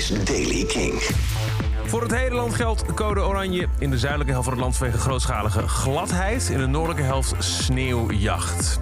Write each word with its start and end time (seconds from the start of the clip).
is 0.00 0.24
Daily 0.24 0.64
King. 0.64 1.02
Voor 1.84 2.02
het 2.02 2.14
hele 2.14 2.34
land 2.34 2.54
geldt 2.54 2.94
code 2.94 3.20
oranje. 3.20 3.68
In 3.78 3.90
de 3.90 3.98
zuidelijke 3.98 4.32
helft 4.32 4.48
van 4.48 4.56
het 4.56 4.62
land 4.62 4.76
vanwege 4.76 4.98
grootschalige 4.98 5.68
gladheid. 5.68 6.48
In 6.48 6.58
de 6.58 6.66
noordelijke 6.66 7.02
helft 7.02 7.34
sneeuwjacht. 7.38 8.80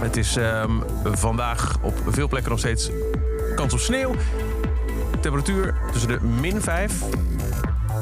Het 0.00 0.16
is 0.16 0.36
ehm, 0.36 0.70
vandaag 1.04 1.76
op 1.82 1.94
veel 2.06 2.28
plekken 2.28 2.50
nog 2.50 2.58
steeds 2.58 2.90
kans 3.54 3.72
op 3.72 3.78
sneeuw. 3.78 4.14
Temperatuur 5.20 5.74
tussen 5.92 6.08
de 6.08 6.20
min 6.20 6.60
5 6.60 7.02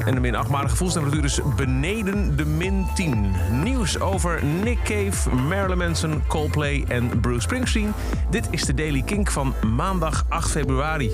en 0.05 0.13
de 0.13 0.19
min 0.19 0.35
8. 0.35 0.49
Maar 0.49 0.63
de 0.63 0.69
gevoelstemperatuur 0.69 1.23
is 1.23 1.39
beneden 1.55 2.37
de 2.37 2.45
min 2.45 2.85
10. 2.95 3.31
Nieuws 3.63 3.99
over 3.99 4.45
Nick 4.45 4.79
Cave, 4.83 5.35
Marilyn 5.35 5.77
Manson, 5.77 6.23
Coldplay 6.27 6.85
en 6.87 7.19
Bruce 7.19 7.41
Springsteen. 7.41 7.93
Dit 8.29 8.47
is 8.49 8.65
de 8.65 8.73
Daily 8.73 9.01
Kink 9.01 9.31
van 9.31 9.53
maandag 9.75 10.25
8 10.29 10.51
februari. 10.51 11.11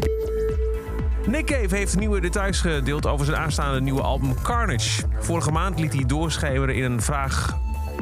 Nick 1.30 1.46
Cave 1.46 1.76
heeft 1.76 1.98
nieuwe 1.98 2.22
details 2.22 2.62
gedeeld 2.62 3.06
over 3.06 3.26
zijn 3.26 3.38
aanstaande 3.38 3.82
nieuwe 3.82 4.02
album 4.02 4.42
Carnage. 4.42 5.02
Vorige 5.20 5.52
maand 5.52 5.80
liet 5.80 5.94
hij 5.94 6.06
doorschemeren 6.06 6.76
in 6.76 6.84
een 6.84 7.02
vraag 7.02 7.58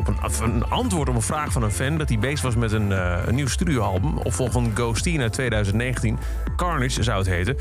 een, 0.06 0.44
een, 0.44 0.66
antwoord 0.66 1.10
op 1.10 1.16
een 1.16 1.22
vraag 1.22 1.52
van 1.52 1.64
een 1.64 1.72
fan 1.72 1.98
dat 1.98 2.10
hij 2.10 2.20
bezig 2.20 2.42
was 2.42 2.56
met 2.56 2.72
een, 2.72 2.92
een 3.28 3.36
nieuw 3.36 3.48
studioalbum. 3.48 4.18
Opvolg 4.18 4.52
van 4.52 4.72
Ghosteen 4.74 5.22
uit 5.22 5.34
2019. 5.34 6.18
Carnage 6.56 7.04
zou 7.04 7.18
het 7.18 7.28
heten. 7.28 7.56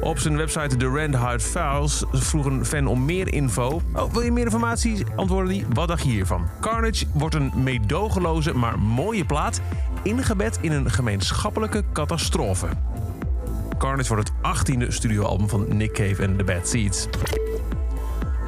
Op 0.00 0.18
zijn 0.18 0.36
website 0.36 0.76
The 0.76 0.90
Red 0.90 1.14
Hot 1.14 1.42
Files 1.42 2.04
vroeg 2.12 2.44
een 2.44 2.66
fan 2.66 2.86
om 2.86 3.04
meer 3.04 3.32
info. 3.32 3.82
Oh, 3.94 4.12
wil 4.12 4.22
je 4.22 4.32
meer 4.32 4.44
informatie? 4.44 5.04
Antwoordde 5.16 5.54
hij. 5.54 5.64
Wat 5.72 5.88
dacht 5.88 6.02
je 6.02 6.10
hiervan? 6.10 6.48
Carnage 6.60 7.04
wordt 7.12 7.34
een 7.34 7.52
meedogenloze, 7.56 8.54
maar 8.54 8.78
mooie 8.78 9.24
plaat. 9.24 9.60
Ingebed 10.02 10.58
in 10.60 10.72
een 10.72 10.90
gemeenschappelijke 10.90 11.84
catastrofe. 11.92 12.68
Carnage 13.82 14.14
wordt 14.14 14.32
het 14.42 14.72
18e 14.72 14.88
studioalbum 14.88 15.48
van 15.48 15.76
Nick 15.76 15.92
Cave 15.92 16.22
en 16.22 16.36
The 16.36 16.44
Bad 16.44 16.68
Seeds. 16.68 17.08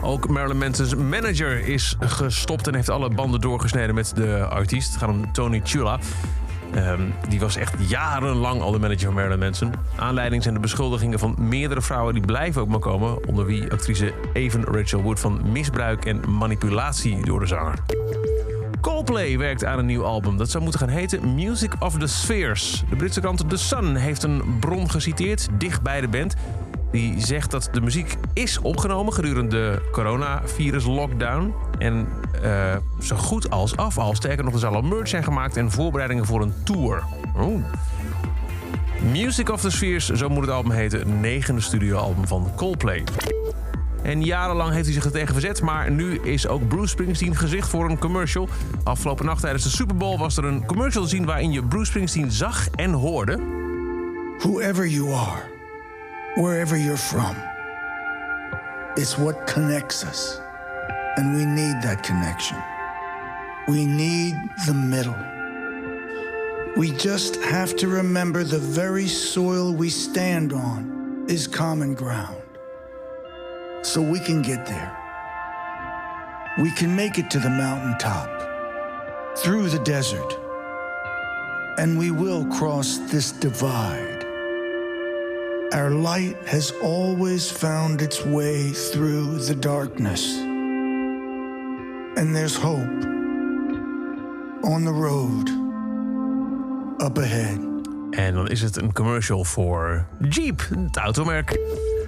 Ook 0.03 0.29
Marilyn 0.29 0.59
Manson's 0.59 0.95
manager 0.95 1.69
is 1.69 1.97
gestopt 2.01 2.67
en 2.67 2.75
heeft 2.75 2.89
alle 2.89 3.11
banden 3.11 3.41
doorgesneden 3.41 3.95
met 3.95 4.13
de 4.17 4.47
artiest. 4.47 4.89
Het 4.89 4.99
gaat 4.99 5.11
om 5.11 5.33
Tony 5.33 5.61
Chula. 5.65 5.99
Um, 6.77 7.15
die 7.29 7.41
was 7.41 7.57
echt 7.57 7.75
jarenlang 7.89 8.61
al 8.61 8.73
de 8.73 8.79
manager 8.79 9.05
van 9.05 9.15
Marilyn 9.15 9.39
Manson. 9.39 9.73
Aanleiding 9.97 10.43
zijn 10.43 10.55
de 10.55 10.61
beschuldigingen 10.61 11.19
van 11.19 11.37
meerdere 11.39 11.83
vrouwen 11.83 12.15
die 12.15 12.25
blijven 12.27 12.63
ook 12.63 12.69
maar 12.69 12.79
komen. 12.79 13.29
Onder 13.29 13.47
wie 13.47 13.71
actrice 13.73 14.13
Evan 14.33 14.65
Rachel 14.65 15.03
Wood 15.03 15.21
van 15.21 15.41
misbruik 15.53 16.05
en 16.05 16.23
manipulatie 16.39 17.25
door 17.25 17.41
de 17.41 17.47
zanger. 17.47 17.79
Coldplay 18.85 19.39
werkt 19.39 19.65
aan 19.65 19.79
een 19.79 19.87
nieuw 19.87 20.05
album. 20.05 20.37
Dat 20.37 20.51
zou 20.51 20.63
moeten 20.63 20.81
gaan 20.81 20.89
heten 20.89 21.35
Music 21.35 21.73
of 21.79 21.99
the 21.99 22.07
Spheres. 22.07 22.85
De 22.91 22.97
Britse 22.97 23.21
krant 23.21 23.51
The 23.51 23.57
Sun 23.57 23.97
heeft 23.97 24.23
een 24.23 24.59
bron 24.61 24.91
geciteerd, 24.91 25.49
dicht 25.59 25.83
bij 25.83 26.01
de 26.01 26.09
band. 26.09 26.35
Die 26.93 27.21
zegt 27.21 27.51
dat 27.51 27.69
de 27.73 27.81
muziek 27.81 28.17
is 28.33 28.59
opgenomen 28.59 29.13
gedurende 29.13 29.57
de 29.57 29.89
coronavirus-lockdown. 29.93 31.55
En 31.79 32.09
uh, 32.43 32.77
zo 33.01 33.17
goed 33.17 33.51
als 33.51 33.77
af 33.77 33.99
al. 33.99 34.15
Sterker 34.15 34.45
nog, 34.45 34.53
er 34.53 34.59
zal 34.59 34.75
al 34.75 34.83
merch 34.83 35.09
zijn 35.09 35.25
gemaakt 35.25 35.57
en 35.57 35.71
voorbereidingen 35.71 36.27
voor 36.27 36.43
een 36.43 36.55
tour. 36.65 37.03
Oh. 37.37 37.65
Music 39.13 39.51
of 39.51 39.61
the 39.61 39.71
Spheres, 39.71 40.09
zo 40.09 40.29
moet 40.29 40.43
het 40.43 40.55
album 40.55 40.73
heten. 40.73 40.99
Het 40.99 41.21
negende 41.21 41.61
studioalbum 41.61 42.27
van 42.27 42.51
Coldplay. 42.57 43.05
En 44.05 44.25
jarenlang 44.25 44.73
heeft 44.73 44.85
hij 44.85 44.95
zich 44.95 45.05
er 45.05 45.11
tegen 45.11 45.33
verzet, 45.33 45.63
maar 45.63 45.91
nu 45.91 46.19
is 46.19 46.49
ook 46.49 46.69
Bruce 46.69 46.89
Springsteen 46.89 47.37
gezicht 47.37 47.69
voor 47.69 47.91
een 47.91 47.99
commercial. 47.99 48.49
Afgelopen 48.83 49.27
nacht 49.27 49.41
tijdens 49.41 49.63
de 49.63 49.71
Super 49.71 49.97
Bowl 49.97 50.19
was 50.19 50.37
er 50.37 50.45
een 50.45 50.67
commercial 50.67 51.03
te 51.03 51.09
zien 51.09 51.25
waarin 51.25 51.53
je 51.53 51.63
Bruce 51.63 51.85
Springsteen 51.85 52.31
zag 52.31 52.69
en 52.71 52.93
hoorde. 52.93 53.39
Whoever 54.39 54.87
you 54.87 55.13
are, 55.13 55.43
wherever 56.35 56.79
you're 56.79 56.97
from, 56.97 57.37
it's 58.95 59.17
what 59.17 59.53
connects 59.53 60.05
us. 60.05 60.41
And 61.15 61.37
we 61.37 61.45
need 61.45 61.83
that 61.83 62.07
connection. 62.07 62.59
We 63.67 63.85
need 63.85 64.35
the 64.67 64.75
middle. 64.75 65.17
We 66.77 66.87
just 66.97 67.45
have 67.45 67.75
to 67.75 67.89
remember 67.89 68.49
the 68.49 68.61
very 68.61 69.07
soil 69.07 69.77
we 69.77 69.89
stand 69.89 70.53
on 70.53 70.93
is 71.27 71.49
common 71.49 71.95
ground. 71.95 72.44
So 73.85 74.01
we 74.01 74.19
can 74.19 74.41
get 74.41 74.65
there. 74.65 74.91
We 76.59 76.71
can 76.71 76.97
make 76.97 77.19
it 77.19 77.31
to 77.31 77.39
the 77.39 77.51
mountaintop, 77.51 78.31
through 79.37 79.69
the 79.69 79.79
desert, 79.85 80.39
and 81.77 81.99
we 81.99 82.11
will 82.11 82.47
cross 82.47 82.99
this 83.11 83.31
divide. 83.31 84.25
Our 85.75 85.91
light 85.91 86.37
has 86.47 86.73
always 86.83 87.51
found 87.51 88.01
its 88.01 88.25
way 88.25 88.71
through 88.71 89.39
the 89.41 89.55
darkness. 89.55 90.35
And 92.17 92.35
there's 92.35 92.57
hope 92.57 93.05
on 94.65 94.85
the 94.85 94.93
road 94.93 95.51
up 97.03 97.19
ahead. 97.19 97.59
En 98.11 98.35
dan 98.35 98.49
is 98.49 98.61
het 98.61 98.77
een 98.77 98.93
commercial 98.93 99.45
voor 99.45 100.07
Jeep, 100.29 100.69
het 100.69 100.97
automerk. 100.97 101.59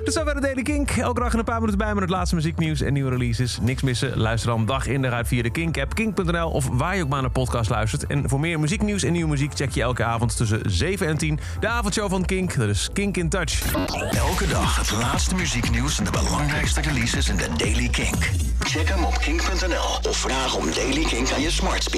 Dus 0.07 0.15
dat 0.15 0.35
de 0.35 0.41
Daily 0.41 0.63
Kink. 0.63 0.91
Elke 0.91 1.21
dag 1.21 1.33
een 1.33 1.45
paar 1.45 1.59
minuten 1.59 1.79
bij 1.79 1.93
met 1.93 2.03
het 2.03 2.11
laatste 2.11 2.35
muzieknieuws 2.35 2.81
en 2.81 2.93
nieuwe 2.93 3.11
releases. 3.11 3.59
Niks 3.61 3.83
missen. 3.83 4.19
Luister 4.19 4.51
dan 4.51 4.67
dag 4.67 4.87
in 4.87 5.03
dag 5.03 5.13
uit 5.13 5.29
via 5.29 5.43
de 5.43 5.51
Kink-app, 5.51 5.95
kink.nl 5.95 6.51
of 6.51 6.69
waar 6.73 6.97
je 6.97 7.03
ook 7.03 7.09
maar 7.09 7.21
naar 7.21 7.31
podcast 7.31 7.71
luistert. 7.71 8.07
En 8.07 8.29
voor 8.29 8.41
meer 8.41 8.61
muzieknieuws 8.61 9.03
en 9.03 9.13
nieuwe 9.13 9.31
muziek 9.31 9.55
check 9.55 9.71
je 9.71 9.83
elke 9.83 10.05
avond 10.05 10.37
tussen 10.37 10.61
7 10.65 11.07
en 11.07 11.17
10 11.17 11.41
de 11.61 11.69
avondshow 11.69 12.11
van 12.11 12.25
Kink. 12.25 12.57
Dat 12.57 12.69
is 12.69 12.89
Kink 12.93 13.17
in 13.17 13.29
Touch. 13.29 13.75
Elke 14.11 14.47
dag 14.47 14.77
het 14.77 14.91
laatste 14.91 15.35
muzieknieuws 15.35 15.99
en 15.99 16.05
de 16.05 16.11
belangrijkste 16.11 16.81
releases 16.81 17.29
in 17.29 17.37
de 17.37 17.49
Daily 17.57 17.89
Kink. 17.89 18.31
Check 18.61 18.89
hem 18.89 19.05
op 19.05 19.19
kink.nl 19.19 20.11
of 20.11 20.17
vraag 20.17 20.57
om 20.57 20.65
Daily 20.75 21.05
Kink 21.05 21.33
aan 21.33 21.41
je 21.41 21.51
smart 21.51 21.83
speaker. 21.83 21.95